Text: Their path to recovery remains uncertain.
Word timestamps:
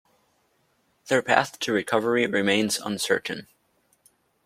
Their 1.09 1.21
path 1.21 1.59
to 1.59 1.71
recovery 1.71 2.25
remains 2.25 2.79
uncertain. 2.79 3.47